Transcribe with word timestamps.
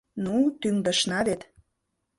Ну, 0.23 0.35
тӱҥдышна 0.59 1.19
вет... 1.27 1.41